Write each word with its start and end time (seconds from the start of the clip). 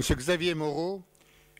Monsieur 0.00 0.16
Xavier 0.16 0.54
Moreau, 0.54 1.02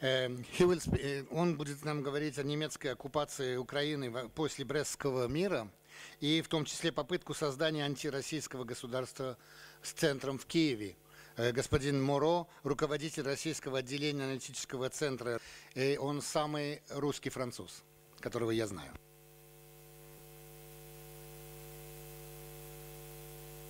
э, 0.00 0.28
he 0.58 0.64
will 0.64 0.78
sp- 0.80 0.96
э, 0.98 1.26
он 1.30 1.58
будет 1.58 1.84
нам 1.84 2.02
говорить 2.02 2.38
о 2.38 2.42
немецкой 2.42 2.86
оккупации 2.86 3.56
Украины 3.56 4.30
после 4.30 4.64
Брестского 4.64 5.28
мира 5.28 5.70
и 6.20 6.40
в 6.40 6.48
том 6.48 6.64
числе 6.64 6.90
попытку 6.90 7.34
создания 7.34 7.84
антироссийского 7.84 8.64
государства 8.64 9.36
с 9.82 9.92
центром 9.92 10.38
в 10.38 10.46
Киеве. 10.46 10.96
Э, 11.36 11.52
Господин 11.52 12.02
Моро, 12.02 12.46
руководитель 12.62 13.24
российского 13.24 13.80
отделения 13.80 14.24
аналитического 14.24 14.88
центра, 14.88 15.38
и 15.74 15.98
он 16.00 16.22
самый 16.22 16.80
русский 16.88 17.28
француз, 17.28 17.82
которого 18.20 18.52
я 18.52 18.66
знаю. 18.66 18.90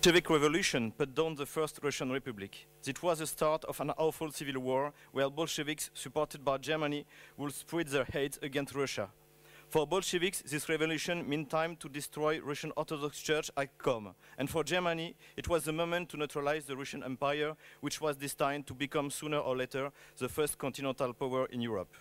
Bolshevik 0.03 0.31
revolution 0.31 0.91
put 0.91 1.13
down 1.13 1.35
the 1.35 1.45
First 1.45 1.79
Russian 1.83 2.09
Republic. 2.09 2.65
It 2.87 3.03
was 3.03 3.19
the 3.19 3.27
start 3.27 3.63
of 3.65 3.79
an 3.81 3.91
awful 3.91 4.31
civil 4.31 4.59
war 4.59 4.93
where 5.11 5.29
Bolsheviks, 5.29 5.91
supported 5.93 6.43
by 6.43 6.57
Germany, 6.57 7.05
would 7.37 7.53
spread 7.53 7.87
their 7.89 8.05
hate 8.05 8.39
against 8.41 8.73
Russia. 8.73 9.11
For 9.69 9.85
Bolsheviks, 9.85 10.41
this 10.41 10.67
revolution 10.67 11.29
meant 11.29 11.51
time 11.51 11.75
to 11.75 11.87
destroy 11.87 12.39
Russian 12.39 12.71
Orthodox 12.75 13.21
Church 13.21 13.51
at 13.55 13.77
Qom, 13.77 14.15
and 14.39 14.49
for 14.49 14.63
Germany, 14.63 15.15
it 15.37 15.47
was 15.47 15.65
the 15.65 15.71
moment 15.71 16.09
to 16.09 16.17
neutralize 16.17 16.65
the 16.65 16.75
Russian 16.75 17.03
Empire, 17.03 17.55
which 17.81 18.01
was 18.01 18.17
destined 18.17 18.65
to 18.65 18.73
become 18.73 19.11
sooner 19.11 19.37
or 19.37 19.55
later 19.55 19.91
the 20.17 20.27
first 20.27 20.57
continental 20.57 21.13
power 21.13 21.45
in 21.45 21.61
Europe. 21.61 21.93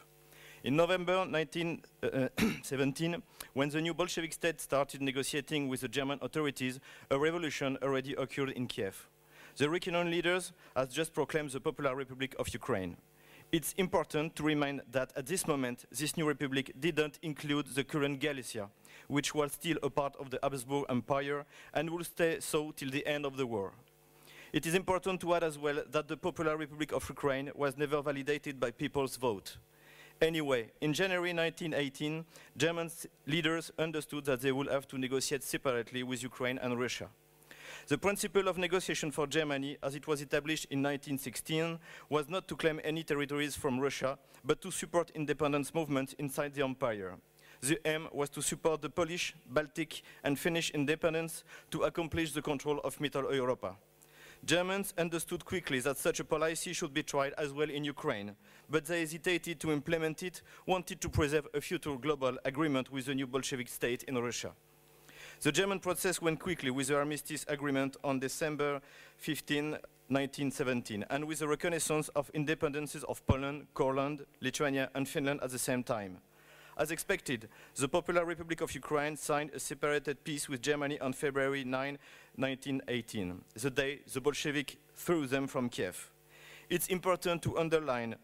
In 0.62 0.76
November 0.76 1.24
1917, 1.24 3.14
uh, 3.14 3.18
when 3.54 3.70
the 3.70 3.80
new 3.80 3.94
Bolshevik 3.94 4.34
state 4.34 4.60
started 4.60 5.00
negotiating 5.00 5.68
with 5.68 5.80
the 5.80 5.88
German 5.88 6.18
authorities, 6.20 6.78
a 7.10 7.18
revolution 7.18 7.78
already 7.82 8.12
occurred 8.12 8.50
in 8.50 8.66
Kiev. 8.66 9.08
The 9.56 9.64
Ukrainian 9.64 10.10
leaders 10.10 10.52
had 10.76 10.90
just 10.90 11.14
proclaimed 11.14 11.52
the 11.52 11.60
Popular 11.60 11.96
Republic 11.96 12.34
of 12.38 12.52
Ukraine. 12.52 12.98
It's 13.50 13.72
important 13.78 14.36
to 14.36 14.42
remind 14.42 14.82
that 14.92 15.14
at 15.16 15.24
this 15.24 15.46
moment, 15.46 15.86
this 15.90 16.14
new 16.18 16.28
republic 16.28 16.72
didn't 16.78 17.18
include 17.22 17.68
the 17.68 17.82
current 17.82 18.20
Galicia, 18.20 18.68
which 19.08 19.34
was 19.34 19.52
still 19.52 19.78
a 19.82 19.88
part 19.88 20.14
of 20.16 20.28
the 20.28 20.38
Habsburg 20.42 20.84
Empire 20.90 21.46
and 21.72 21.88
will 21.88 22.04
stay 22.04 22.38
so 22.40 22.70
till 22.72 22.90
the 22.90 23.06
end 23.06 23.24
of 23.24 23.38
the 23.38 23.46
war. 23.46 23.72
It 24.52 24.66
is 24.66 24.74
important 24.74 25.22
to 25.22 25.34
add 25.34 25.42
as 25.42 25.56
well 25.58 25.82
that 25.90 26.06
the 26.08 26.18
Popular 26.18 26.58
Republic 26.58 26.92
of 26.92 27.08
Ukraine 27.08 27.50
was 27.54 27.78
never 27.78 28.02
validated 28.02 28.60
by 28.60 28.72
people's 28.72 29.16
vote. 29.16 29.56
Anyway, 30.22 30.70
in 30.82 30.92
January 30.92 31.32
1918, 31.32 32.26
German 32.54 32.90
leaders 33.26 33.72
understood 33.78 34.26
that 34.26 34.42
they 34.42 34.52
would 34.52 34.68
have 34.68 34.86
to 34.86 34.98
negotiate 34.98 35.42
separately 35.42 36.02
with 36.02 36.22
Ukraine 36.22 36.58
and 36.58 36.78
Russia. 36.78 37.08
The 37.88 37.96
principle 37.96 38.46
of 38.46 38.58
negotiation 38.58 39.10
for 39.10 39.26
Germany, 39.26 39.78
as 39.82 39.94
it 39.94 40.06
was 40.06 40.20
established 40.20 40.66
in 40.66 40.82
1916, 40.82 41.78
was 42.10 42.28
not 42.28 42.46
to 42.48 42.56
claim 42.56 42.82
any 42.84 43.02
territories 43.02 43.56
from 43.56 43.80
Russia, 43.80 44.18
but 44.44 44.60
to 44.60 44.70
support 44.70 45.10
independence 45.14 45.74
movements 45.74 46.12
inside 46.18 46.52
the 46.52 46.64
empire. 46.64 47.14
The 47.62 47.80
aim 47.86 48.08
was 48.12 48.28
to 48.30 48.42
support 48.42 48.82
the 48.82 48.90
Polish, 48.90 49.34
Baltic, 49.46 50.02
and 50.22 50.38
Finnish 50.38 50.70
independence 50.70 51.44
to 51.70 51.84
accomplish 51.84 52.32
the 52.32 52.42
control 52.42 52.78
of 52.84 53.00
Middle 53.00 53.34
Europa. 53.34 53.76
Germans 54.44 54.94
understood 54.96 55.44
quickly 55.44 55.80
that 55.80 55.98
such 55.98 56.18
a 56.18 56.24
policy 56.24 56.72
should 56.72 56.94
be 56.94 57.02
tried 57.02 57.34
as 57.36 57.52
well 57.52 57.68
in 57.68 57.84
Ukraine, 57.84 58.34
but 58.70 58.86
they 58.86 59.00
hesitated 59.00 59.60
to 59.60 59.70
implement 59.70 60.22
it, 60.22 60.40
wanted 60.66 61.00
to 61.02 61.08
preserve 61.08 61.46
a 61.52 61.60
future 61.60 61.94
global 61.96 62.38
agreement 62.44 62.90
with 62.90 63.06
the 63.06 63.14
new 63.14 63.26
Bolshevik 63.26 63.68
state 63.68 64.02
in 64.04 64.16
Russia. 64.16 64.52
The 65.42 65.52
German 65.52 65.78
process 65.78 66.22
went 66.22 66.40
quickly 66.40 66.70
with 66.70 66.88
the 66.88 66.96
armistice 66.96 67.44
agreement 67.48 67.96
on 68.02 68.18
December 68.18 68.80
15, 69.18 69.72
1917, 70.08 71.04
and 71.10 71.24
with 71.26 71.38
the 71.38 71.48
reconnaissance 71.48 72.08
of 72.10 72.30
independences 72.32 73.04
of 73.04 73.24
Poland, 73.26 73.66
Courland, 73.74 74.24
Lithuania, 74.40 74.90
and 74.94 75.08
Finland 75.08 75.40
at 75.42 75.50
the 75.50 75.58
same 75.58 75.82
time. 75.82 76.18
As 76.76 76.90
expected, 76.90 77.48
the 77.76 77.88
Popular 77.88 78.24
Republic 78.24 78.60
of 78.60 78.74
Ukraine 78.74 79.16
signed 79.16 79.50
a 79.54 79.60
separated 79.60 80.24
peace 80.24 80.48
with 80.48 80.62
Germany 80.62 80.98
on 81.00 81.12
February 81.12 81.64
9, 81.64 81.98
1918, 82.36 83.42
the 83.54 83.70
day 83.70 84.00
the 84.12 84.20
Bolshevik 84.20 84.78
threw 84.94 85.26
them 85.26 85.46
from 85.46 85.68
Kiev. 85.68 86.10
It's 86.68 86.86
important 86.88 87.42
to 87.42 87.58
underline 87.58 88.16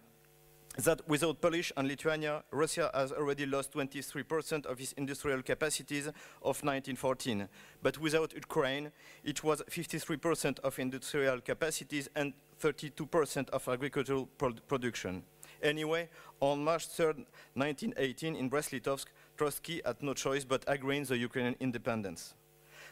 that 0.78 1.06
without 1.08 1.40
Polish 1.40 1.72
and 1.76 1.88
Lithuania, 1.88 2.44
Russia 2.50 2.90
has 2.94 3.12
already 3.12 3.46
lost 3.46 3.72
23% 3.72 4.66
of 4.66 4.80
its 4.80 4.92
industrial 4.92 5.42
capacities 5.42 6.06
of 6.06 6.62
1914. 6.62 7.48
But 7.82 7.98
without 7.98 8.34
Ukraine, 8.34 8.92
it 9.24 9.42
was 9.42 9.62
53% 9.70 10.58
of 10.60 10.78
industrial 10.78 11.40
capacities 11.40 12.08
and 12.14 12.34
32% 12.60 13.50
of 13.50 13.68
agricultural 13.68 14.26
pro- 14.38 14.52
production. 14.52 15.22
Anyway, 15.62 16.08
on 16.40 16.62
March 16.62 16.86
3, 16.88 17.06
1918, 17.54 18.36
in 18.36 18.48
Brest-Litovsk, 18.48 19.06
Trotsky 19.36 19.80
had 19.84 20.02
no 20.02 20.14
choice 20.14 20.44
but 20.44 20.64
agreeing 20.66 21.04
the 21.04 21.16
Ukrainian 21.16 21.56
independence. 21.60 22.34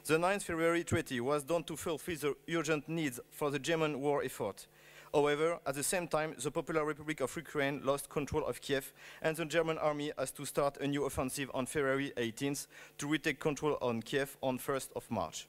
The 0.07 0.19
9th 0.19 0.43
February 0.43 0.85
Treaty 0.85 1.21
was 1.21 1.45
done 1.45 1.65
to 1.65 1.77
fulfill 1.77 2.17
the 2.17 2.35
urgent 2.55 2.89
needs 2.89 3.21
for 3.31 3.51
the 3.51 3.59
German 3.59 4.01
war 4.01 4.23
effort. 4.23 4.67
However, 5.15 5.61
at 5.65 5.77
the 5.77 5.83
same 5.83 6.09
time, 6.09 6.35
the 6.39 6.51
Popular 6.51 6.85
Republic 6.85 7.21
of 7.21 7.37
Ukraine 7.37 7.81
lost 7.85 8.11
control 8.11 8.45
of 8.45 8.61
Kiev, 8.61 8.93
and 9.23 9.37
the 9.37 9.45
German 9.45 9.79
army 9.79 10.13
has 10.19 10.33
to 10.33 10.45
start 10.45 10.77
a 10.79 10.87
new 10.87 11.05
offensive 11.05 11.51
on 11.55 11.67
February 11.67 12.13
18th 12.17 12.67
to 12.99 13.07
retake 13.07 13.39
control 13.39 13.79
on 13.81 14.03
Kiev 14.03 14.37
on 14.43 14.59
1st 14.59 14.89
of 14.97 15.09
March. 15.11 15.47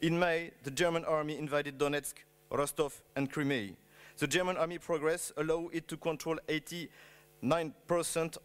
In 0.00 0.18
May, 0.18 0.52
the 0.62 0.70
German 0.70 1.04
army 1.04 1.36
invaded 1.36 1.78
Donetsk, 1.78 2.14
Rostov, 2.50 3.02
and 3.16 3.30
Crimea. 3.30 3.72
The 4.18 4.26
German 4.26 4.56
army 4.56 4.78
progress 4.78 5.32
allowed 5.36 5.74
it 5.74 5.88
to 5.88 5.96
control 5.96 6.38
89% 6.48 6.90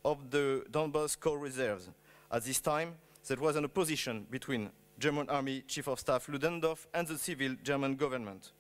of 0.05 0.31
the 0.31 0.63
Donbas 0.71 1.19
core 1.19 1.39
reserves. 1.39 1.89
At 2.31 2.43
this 2.43 2.59
time, 2.59 2.95
there 3.27 3.37
was 3.37 3.55
an 3.55 3.65
opposition 3.65 4.25
between 4.29 4.69
German 4.99 5.29
army 5.29 5.63
chief 5.67 5.87
of 5.87 5.99
staff 5.99 6.27
Ludendorff 6.27 6.87
and 6.93 7.07
the 7.07 7.17
civil 7.17 7.55
German 7.63 7.95
government. 7.95 8.51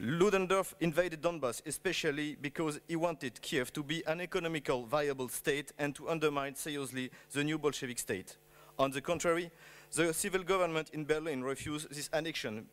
Ludendorff 0.00 0.74
invaded 0.80 1.22
Donbass 1.22 1.60
especially 1.66 2.36
because 2.40 2.78
he 2.86 2.94
wanted 2.94 3.40
Kiev 3.42 3.72
to 3.72 3.82
be 3.82 4.04
an 4.06 4.20
economical 4.20 4.84
viable 4.86 5.28
state 5.28 5.72
and 5.78 5.94
to 5.96 6.08
undermine 6.08 6.54
seriously 6.54 7.10
the 7.32 7.42
new 7.42 7.58
Bolshevik 7.58 7.98
state. 7.98 8.36
On 8.78 8.92
the 8.92 9.00
contrary, 9.00 9.50
the 9.92 10.14
civil 10.14 10.44
government 10.44 10.90
in 10.92 11.04
Berlin 11.04 11.42
refused 11.42 11.90
this 11.90 12.08
annexion, 12.10 12.64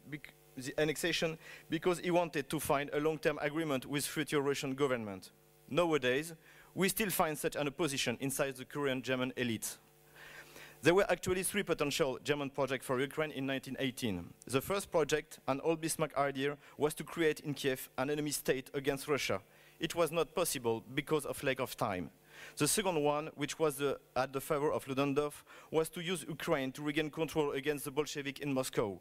the 0.58 0.74
annexation 0.80 1.38
because 1.70 2.00
he 2.00 2.12
wanted 2.12 2.50
to 2.50 2.60
find 2.60 2.90
a 2.94 3.00
long-term 3.00 3.40
agreement 3.42 3.86
with 3.86 4.06
future 4.06 4.42
Russian 4.42 4.74
government. 4.74 5.32
Nowadays, 5.70 6.34
we 6.74 6.90
still 6.90 7.10
find 7.10 7.38
such 7.38 7.56
an 7.56 7.68
opposition 7.68 8.18
inside 8.20 8.56
the 8.56 8.66
current 8.66 9.04
German 9.04 9.34
elite. 9.38 9.78
There 10.82 10.94
were 10.94 11.10
actually 11.10 11.42
three 11.44 11.64
potential 11.64 12.20
German 12.24 12.52
projects 12.52 12.86
for 12.86 13.00
Ukraine 13.00 13.32
in 13.32 13.48
1918. 13.48 14.24
The 14.46 14.62
first 14.62 14.92
project, 14.92 15.40
an 15.48 15.60
old 15.62 15.82
Bismarck 15.82 16.16
idea, 16.16 16.58
was 16.78 16.94
to 16.96 17.04
create 17.04 17.40
in 17.40 17.54
Kiev 17.56 17.90
an 17.98 18.10
enemy 18.10 18.32
state 18.32 18.70
against 18.74 19.08
Russia. 19.08 19.42
It 19.80 19.96
was 19.96 20.12
not 20.12 20.36
possible 20.36 20.84
because 20.94 21.26
of 21.26 21.42
lack 21.44 21.60
of 21.60 21.76
time. 21.76 22.12
The 22.58 22.68
second 22.68 23.02
one, 23.04 23.30
which 23.36 23.60
was 23.60 23.76
the, 23.76 24.00
at 24.16 24.34
the 24.34 24.42
favor 24.42 24.72
of 24.72 24.88
Ludendorff, 24.88 25.44
was 25.72 25.90
to 25.90 26.02
use 26.02 26.26
Ukraine 26.28 26.72
to 26.74 26.82
regain 26.82 27.10
control 27.10 27.52
against 27.52 27.86
the 27.86 27.92
Bolshevik 27.92 28.40
in 28.40 28.54
Moscow. 28.54 29.00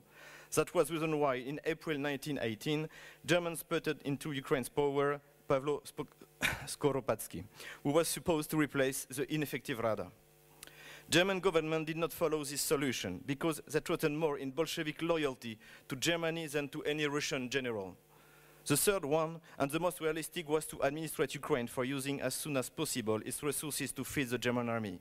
That 0.55 0.75
was 0.75 0.89
the 0.89 0.95
reason 0.95 1.19
why, 1.19 1.37
in 1.37 1.61
April 1.65 1.99
1918, 1.99 2.89
Germans 3.27 3.63
putted 3.63 4.01
into 4.03 4.33
Ukraine's 4.33 4.69
power 4.69 5.21
Pavlo 5.49 5.83
Skoropadsky, 6.67 7.45
who 7.83 7.91
was 7.91 8.09
supposed 8.09 8.51
to 8.51 8.57
replace 8.57 9.07
the 9.07 9.33
ineffective 9.33 9.79
Rada. 9.79 10.09
German 11.11 11.41
government 11.41 11.87
did 11.87 11.99
not 11.99 12.13
follow 12.13 12.43
this 12.45 12.63
solution 12.63 13.23
because 13.27 13.61
they 13.69 13.81
threatened 13.81 14.19
more 14.19 14.39
in 14.39 14.51
Bolshevik 14.51 15.03
loyalty 15.03 15.59
to 15.89 15.97
Germany 15.97 16.47
than 16.47 16.69
to 16.71 16.83
any 16.85 17.07
Russian 17.07 17.51
general. 17.51 17.95
The 18.67 18.77
third 18.79 19.05
one, 19.05 19.41
and 19.59 19.71
the 19.71 19.79
most 19.79 20.01
realistic, 20.01 20.49
was 20.49 20.65
to 20.67 20.83
administrate 20.83 21.35
Ukraine 21.35 21.67
for 21.67 21.85
using 21.85 22.23
as 22.23 22.35
soon 22.35 22.57
as 22.57 22.71
possible 22.71 23.21
its 23.27 23.43
resources 23.43 23.93
to 23.93 24.05
feed 24.05 24.31
the 24.31 24.39
German 24.39 24.71
army. 24.71 25.01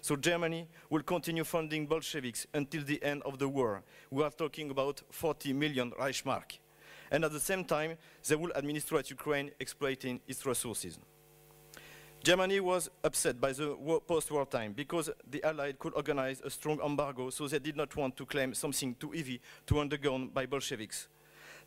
So 0.00 0.14
Germany 0.14 0.68
will 0.88 1.02
continue 1.02 1.42
funding 1.42 1.86
Bolsheviks 1.86 2.46
until 2.54 2.82
the 2.84 3.02
end 3.02 3.22
of 3.24 3.38
the 3.38 3.48
war. 3.48 3.82
We 4.10 4.22
are 4.22 4.30
talking 4.30 4.70
about 4.70 5.02
40 5.10 5.52
million 5.52 5.90
Reichsmark. 5.92 6.58
And 7.10 7.24
at 7.24 7.32
the 7.32 7.40
same 7.40 7.64
time, 7.64 7.98
they 8.28 8.36
will 8.36 8.52
administrate 8.54 9.10
Ukraine 9.10 9.50
exploiting 9.58 10.20
its 10.28 10.46
resources. 10.46 10.98
Germany 12.22 12.60
was 12.60 12.90
upset 13.02 13.40
by 13.40 13.52
the 13.52 13.74
post-war 14.06 14.46
time 14.46 14.72
because 14.72 15.10
the 15.28 15.42
Allies 15.42 15.74
could 15.78 15.94
organize 15.94 16.40
a 16.42 16.50
strong 16.50 16.78
embargo, 16.80 17.30
so 17.30 17.48
they 17.48 17.58
did 17.58 17.76
not 17.76 17.96
want 17.96 18.16
to 18.18 18.26
claim 18.26 18.54
something 18.54 18.94
too 18.94 19.10
heavy 19.10 19.40
to 19.66 19.80
undergone 19.80 20.28
by 20.28 20.46
Bolsheviks. 20.46 21.08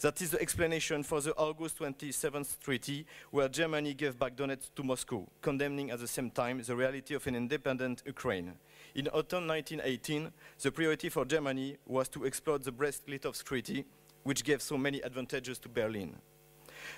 That 0.01 0.21
is 0.21 0.31
the 0.31 0.41
explanation 0.41 1.03
for 1.03 1.21
the 1.21 1.33
August 1.35 1.79
27th 1.79 2.59
treaty, 2.59 3.05
where 3.31 3.47
Germany 3.47 3.93
gave 3.93 4.19
back 4.19 4.35
Donetsk 4.35 4.69
to 4.75 4.83
Moscow, 4.83 5.27
condemning 5.41 5.91
at 5.91 5.99
the 5.99 6.07
same 6.07 6.29
time 6.29 6.61
the 6.61 6.75
reality 6.75 7.15
of 7.15 7.25
an 7.27 7.35
independent 7.35 8.03
Ukraine. 8.05 8.53
In 8.95 9.07
autumn 9.07 9.47
1918, 9.47 10.31
the 10.61 10.71
priority 10.71 11.09
for 11.09 11.25
Germany 11.25 11.77
was 11.85 12.09
to 12.09 12.25
exploit 12.25 12.63
the 12.63 12.71
Brest-Litovsk 12.71 13.43
treaty, 13.43 13.85
which 14.23 14.43
gave 14.43 14.61
so 14.61 14.77
many 14.77 14.99
advantages 15.01 15.57
to 15.59 15.69
Berlin. 15.69 16.17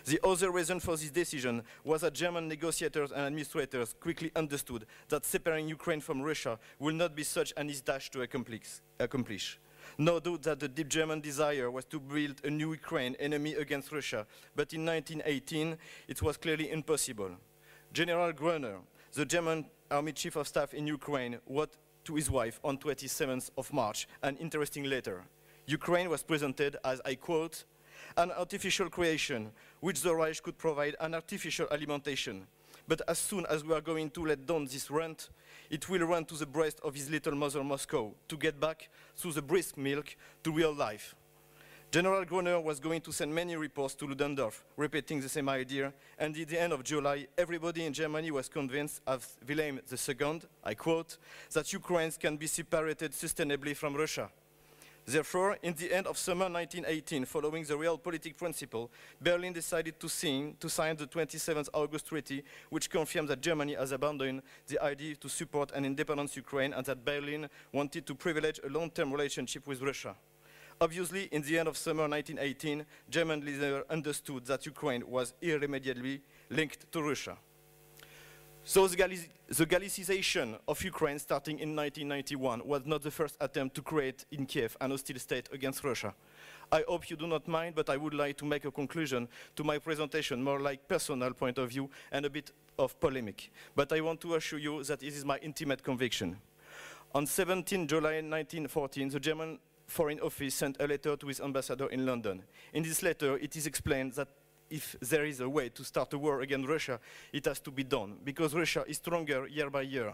The 0.06 0.20
other 0.24 0.52
reason 0.52 0.80
for 0.80 0.98
this 0.98 1.12
decision 1.12 1.64
was 1.84 2.02
that 2.02 2.14
German 2.14 2.48
negotiators 2.48 3.12
and 3.12 3.22
administrators 3.22 3.94
quickly 4.00 4.32
understood 4.36 4.86
that 5.10 5.26
separating 5.26 5.68
Ukraine 5.70 6.02
from 6.02 6.22
Russia 6.22 6.58
will 6.80 6.96
not 6.96 7.16
be 7.16 7.24
such 7.24 7.54
an 7.56 7.70
easy 7.70 7.84
task 7.84 8.12
to 8.14 8.22
accomplish. 8.22 9.60
No 9.98 10.20
doubt 10.20 10.44
that 10.44 10.60
the 10.60 10.68
deep 10.68 10.90
German 10.90 11.22
desire 11.22 11.70
was 11.72 11.86
to 11.86 12.00
build 12.00 12.42
a 12.44 12.50
new 12.50 12.72
Ukraine 12.72 13.16
enemy 13.20 13.54
against 13.54 13.92
Russia, 13.92 14.26
but 14.56 14.74
in 14.74 14.86
1918 14.86 15.78
it 16.08 16.22
was 16.22 16.38
clearly 16.38 16.72
impossible. 16.72 17.32
General 17.94 18.34
Groener, 18.34 18.80
the 19.14 19.26
German 19.26 19.66
army 19.90 20.12
chief 20.12 20.36
of 20.36 20.48
staff 20.48 20.74
in 20.74 20.88
Ukraine, 20.88 21.40
wrote 21.48 21.78
to 22.04 22.16
his 22.16 22.30
wife 22.30 22.60
on 22.64 22.78
27th 22.78 23.50
of 23.58 23.72
March 23.74 24.08
an 24.22 24.38
interesting 24.38 24.84
letter. 24.86 25.24
Ukraine 25.66 26.10
was 26.10 26.24
presented 26.24 26.78
as, 26.84 27.02
I 27.06 27.16
quote, 27.16 27.66
an 28.18 28.32
artificial 28.32 28.90
creation, 28.90 29.52
which 29.80 30.02
the 30.02 30.14
Reich 30.14 30.42
could 30.44 30.58
provide 30.58 30.96
an 31.00 31.16
artificial 31.16 31.68
alimentation. 31.72 32.48
But 32.88 33.02
as 33.08 33.18
soon 33.18 33.46
as 33.48 33.64
we 33.64 33.74
are 33.74 33.82
going 33.82 34.10
to 34.12 34.26
let 34.26 34.46
down 34.46 34.66
this 34.66 34.92
rent, 34.92 35.30
it 35.70 35.90
will 35.90 36.06
run 36.06 36.26
to 36.26 36.36
the 36.36 36.46
breast 36.46 36.80
of 36.84 36.94
his 36.94 37.10
little 37.10 37.36
mother 37.36 37.64
Moscow 37.64 38.14
to 38.28 38.38
get 38.38 38.60
back 38.60 38.90
through 39.16 39.34
the 39.34 39.42
brisk 39.42 39.78
milk 39.78 40.16
to 40.44 40.52
real 40.52 40.74
life. 40.74 41.16
General 41.92 42.26
Groener 42.26 42.62
was 42.62 42.80
going 42.80 43.00
to 43.02 43.12
send 43.12 43.34
many 43.34 43.56
reports 43.56 43.96
to 43.96 44.06
Ludendorff, 44.06 44.66
repeating 44.76 45.22
the 45.22 45.30
same 45.30 45.48
idea, 45.48 45.94
and 46.20 46.36
at 46.38 46.48
the 46.50 46.60
end 46.60 46.74
of 46.74 46.84
July, 46.84 47.26
everybody 47.38 47.86
in 47.86 47.94
Germany 47.94 48.32
was 48.32 48.50
convinced, 48.50 49.02
as 49.08 49.38
Wilhelm 49.48 49.80
II, 49.90 50.42
I 50.64 50.74
quote, 50.74 51.18
that 51.54 51.72
Ukraine 51.72 52.12
can 52.12 52.36
be 52.36 52.48
separated 52.48 53.14
sustainably 53.14 53.76
from 53.76 53.96
Russia. 53.96 54.30
Therefore, 55.07 55.57
in 55.62 55.75
the 55.75 55.94
end 55.94 56.07
of 56.07 56.18
summer 56.18 56.50
1918, 56.50 57.25
following 57.25 57.63
the 57.63 57.75
realpolitik 57.75 58.36
principle, 58.38 58.90
Berlin 59.22 59.54
decided 59.54 60.00
to, 60.00 60.10
sign, 60.10 60.56
to 60.60 60.68
sign 60.68 60.96
the 60.96 61.06
27th 61.06 61.69
August 61.74 62.07
Treaty, 62.07 62.44
which 62.72 62.90
confirmed 62.90 63.30
that 63.30 63.40
Germany 63.40 63.75
has 63.75 63.92
abandoned 63.92 64.42
the 64.66 64.81
idea 64.81 65.16
to 65.18 65.30
support 65.30 65.72
an 65.74 65.86
independent 65.86 66.36
Ukraine 66.36 66.74
and 66.74 66.84
that 66.88 67.06
Berlin 67.06 67.48
wanted 67.72 68.07
to 68.07 68.16
privilege 68.16 68.60
a 68.63 68.69
long-term 68.69 69.12
relationship 69.12 69.68
with 69.68 69.80
Russia. 69.84 70.16
Obviously, 70.81 71.25
in 71.25 71.44
the 71.44 71.60
end 71.60 71.68
of 71.68 71.78
summer 71.78 72.10
1918, 72.10 72.84
German 73.08 73.46
leaders 73.46 73.84
understood 73.92 74.44
that 74.48 74.66
Ukraine 74.66 75.08
was 75.08 75.36
irremediably 75.40 76.19
linked 76.50 76.92
to 76.92 77.04
Russia. 77.04 77.38
So 78.68 78.88
the, 78.88 78.96
Gallic 78.96 79.30
the 79.48 79.66
Gallicization 79.68 80.58
of 80.68 80.84
Ukraine 80.84 81.20
starting 81.20 81.60
in 81.60 81.76
1991 81.76 82.66
was 82.66 82.82
not 82.84 83.04
the 83.04 83.12
first 83.12 83.38
attempt 83.40 83.76
to 83.76 83.84
create 83.84 84.26
in 84.32 84.48
Kiev 84.48 84.76
an 84.82 84.90
hostile 84.90 85.20
state 85.20 85.48
against 85.54 85.84
Russia. 85.84 86.16
I 86.72 86.84
hope 86.88 87.12
you 87.12 87.16
do 87.16 87.28
not 87.28 87.48
mind, 87.48 87.76
but 87.76 87.92
I 87.92 87.98
would 87.98 88.16
like 88.16 88.38
to 88.38 88.46
make 88.46 88.66
a 88.66 88.72
conclusion 88.72 89.28
to 89.56 89.64
my 89.64 89.78
presentation, 89.78 90.44
more 90.44 90.60
like 90.60 90.88
personal 90.88 91.32
point 91.34 91.60
of 91.60 91.70
view 91.70 91.92
and 92.12 92.26
a 92.26 92.30
bit 92.30 92.50
of 92.80 93.00
polemic. 93.00 93.52
But 93.76 93.94
I 93.94 94.02
want 94.02 94.20
to 94.22 94.34
assure 94.34 94.58
you 94.58 94.84
that 94.86 95.04
it 95.04 95.14
is 95.14 95.24
my 95.24 95.38
intimate 95.44 95.84
conviction. 95.84 96.36
On 97.14 97.28
17 97.28 97.88
July 97.88 98.16
1914, 98.16 99.10
the 99.10 99.20
German 99.20 99.60
Foreign 99.86 100.20
Office 100.22 100.56
sent 100.56 100.78
a 100.80 100.88
letter 100.88 101.16
to 101.16 101.28
his 101.28 101.40
ambassador 101.40 101.86
in 101.90 102.04
London. 102.04 102.42
In 102.74 102.82
this 102.82 103.04
letter, 103.04 103.38
it 103.38 103.56
is 103.56 103.68
explained 103.68 104.14
that 104.14 104.30
if 104.70 104.96
there 105.00 105.26
is 105.26 105.40
a 105.40 105.50
way 105.50 105.70
to 105.70 105.84
start 105.84 106.14
a 106.14 106.18
war 106.18 106.42
against 106.42 106.68
Russia, 106.68 107.00
it 107.32 107.46
has 107.46 107.60
to 107.62 107.72
be 107.72 107.84
done, 107.84 108.18
because 108.24 108.54
Russia 108.54 108.84
is 108.88 108.98
stronger 108.98 109.48
year 109.48 109.70
by 109.70 109.82
year. 109.82 110.14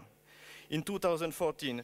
In 0.70 0.82
2014, 0.82 1.82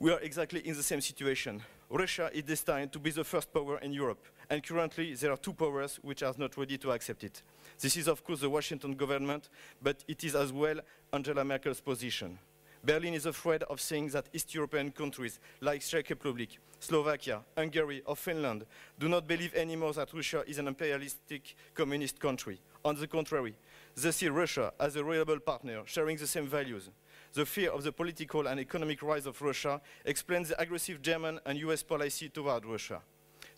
we 0.00 0.10
are 0.10 0.20
exactly 0.20 0.60
in 0.60 0.76
the 0.76 0.82
same 0.82 1.00
situation. 1.00 1.62
Russia 1.90 2.30
is 2.32 2.42
destined 2.42 2.92
to 2.92 2.98
be 2.98 3.10
the 3.10 3.24
first 3.24 3.52
power 3.52 3.78
in 3.78 3.92
Europe, 3.92 4.24
and 4.50 4.62
currently 4.62 5.14
there 5.14 5.30
are 5.30 5.36
two 5.36 5.52
powers 5.52 5.98
which 6.02 6.22
are 6.22 6.34
not 6.36 6.56
ready 6.56 6.76
to 6.78 6.90
accept 6.90 7.22
it. 7.24 7.42
This 7.78 7.96
is 7.96 8.08
of 8.08 8.24
course 8.24 8.40
the 8.40 8.50
Washington 8.50 8.94
government, 8.94 9.48
but 9.82 10.04
it 10.08 10.24
is 10.24 10.34
as 10.34 10.52
well 10.52 10.80
Angela 11.12 11.44
Merkel's 11.44 11.80
position. 11.80 12.38
Berlin 12.84 13.14
is 13.14 13.24
afraid 13.24 13.62
of 13.64 13.80
seeing 13.80 14.08
that 14.08 14.28
East 14.34 14.54
European 14.54 14.90
countries 14.90 15.40
like 15.62 15.80
Czech 15.80 16.10
Republic, 16.10 16.58
Slovakia, 16.78 17.40
Hungary 17.56 18.02
or 18.04 18.14
Finland 18.14 18.66
do 18.98 19.08
not 19.08 19.26
believe 19.26 19.54
anymore 19.54 19.94
that 19.94 20.12
Russia 20.12 20.44
is 20.46 20.58
an 20.58 20.68
imperialistic 20.68 21.56
communist 21.74 22.20
country. 22.20 22.60
On 22.84 22.94
the 22.94 23.06
contrary, 23.06 23.54
they 23.96 24.10
see 24.10 24.28
Russia 24.28 24.70
as 24.78 24.96
a 24.96 25.02
reliable 25.02 25.40
partner 25.40 25.80
sharing 25.86 26.18
the 26.18 26.26
same 26.26 26.46
values. 26.46 26.90
The 27.32 27.46
fear 27.46 27.70
of 27.70 27.84
the 27.84 27.92
political 27.92 28.46
and 28.46 28.60
economic 28.60 29.02
rise 29.02 29.24
of 29.24 29.40
Russia 29.40 29.80
explains 30.04 30.50
the 30.50 30.60
aggressive 30.60 31.00
German 31.00 31.40
and 31.46 31.58
US 31.60 31.82
policy 31.82 32.28
toward 32.28 32.66
Russia. 32.66 33.00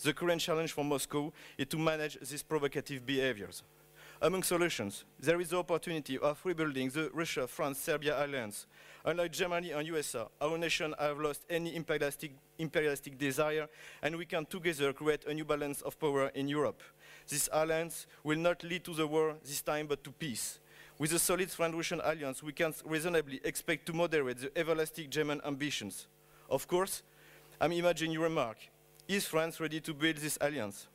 The 0.04 0.12
current 0.12 0.40
challenge 0.40 0.72
for 0.72 0.84
Moscow 0.84 1.32
is 1.58 1.66
to 1.66 1.78
manage 1.78 2.16
these 2.20 2.44
provocative 2.44 3.04
behaviors. 3.04 3.64
Among 4.22 4.42
solutions, 4.42 5.04
there 5.20 5.38
is 5.40 5.50
the 5.50 5.58
opportunity 5.58 6.16
of 6.16 6.40
rebuilding 6.42 6.88
the 6.88 7.10
Russia-France-Serbia 7.12 8.24
alliance. 8.24 8.66
Unlike 9.04 9.32
Germany 9.32 9.72
and 9.72 9.86
USA, 9.86 10.26
our 10.40 10.56
nation 10.56 10.94
have 10.98 11.20
lost 11.20 11.44
any 11.50 11.76
imperialistic, 11.76 12.32
imperialistic 12.58 13.18
desire, 13.18 13.68
and 14.02 14.16
we 14.16 14.24
can 14.24 14.46
together 14.46 14.94
create 14.94 15.26
a 15.26 15.34
new 15.34 15.44
balance 15.44 15.82
of 15.82 15.98
power 16.00 16.28
in 16.34 16.48
Europe. 16.48 16.82
This 17.28 17.50
alliance 17.52 18.06
will 18.24 18.38
not 18.38 18.64
lead 18.64 18.84
to 18.84 18.94
the 18.94 19.06
war 19.06 19.36
this 19.44 19.60
time, 19.60 19.86
but 19.86 20.02
to 20.04 20.10
peace. 20.10 20.60
With 20.98 21.12
a 21.12 21.18
solid 21.18 21.50
French-Russian 21.50 22.00
alliance, 22.02 22.42
we 22.42 22.52
can 22.52 22.72
reasonably 22.86 23.40
expect 23.44 23.84
to 23.86 23.92
moderate 23.92 24.38
the 24.38 24.58
everlasting 24.58 25.10
German 25.10 25.42
ambitions. 25.44 26.06
Of 26.48 26.66
course, 26.66 27.02
I'm 27.60 27.72
imagining 27.72 28.12
your 28.12 28.22
remark, 28.22 28.56
is 29.06 29.26
France 29.26 29.60
ready 29.60 29.80
to 29.80 29.92
build 29.92 30.16
this 30.16 30.38
alliance? 30.40 30.88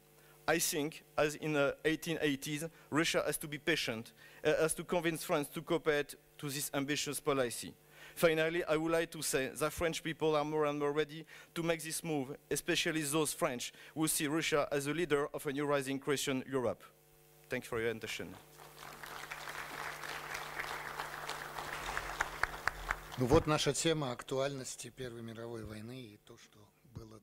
I 0.48 0.58
think, 0.58 1.02
as 1.18 1.34
in 1.34 1.54
the 1.54 1.76
1880s, 1.84 2.70
Russia 2.90 3.22
has 3.26 3.36
to 3.38 3.48
be 3.48 3.58
patient, 3.58 4.12
uh, 4.44 4.54
has 4.60 4.74
to 4.74 4.84
convince 4.84 5.24
France 5.24 5.48
to 5.54 5.62
cooperate 5.62 6.14
to 6.38 6.48
this 6.48 6.70
ambitious 6.72 7.18
policy. 7.18 7.74
Finally, 8.14 8.64
I 8.64 8.76
would 8.76 8.92
like 8.92 9.10
to 9.10 9.22
say 9.22 9.50
that 9.58 9.72
French 9.72 10.02
people 10.02 10.36
are 10.36 10.44
more 10.44 10.66
and 10.66 10.78
more 10.78 10.92
ready 10.92 11.26
to 11.54 11.62
make 11.62 11.82
this 11.82 12.02
move, 12.04 12.36
especially 12.50 13.02
those 13.02 13.32
French 13.32 13.72
who 13.94 14.06
see 14.06 14.26
Russia 14.26 14.68
as 14.70 14.86
a 14.86 14.92
leader 14.92 15.28
of 15.34 15.44
a 15.46 15.52
new 15.52 15.66
rising 15.66 15.98
Christian 15.98 16.44
Europe. 16.50 16.82
Thank 17.50 17.64
you 17.64 17.68
for 17.68 17.80
your 17.80 17.90
attention. 17.90 18.34
Ну 23.18 23.24
вот 23.26 23.46
наша 23.46 23.72
тема 23.72 24.12
актуальности 24.12 24.90
Первой 24.90 25.22
мировой 25.22 25.64
войны 25.64 26.02
и 26.02 26.18
то, 26.26 26.36
что 26.36 26.58
было 26.94 27.20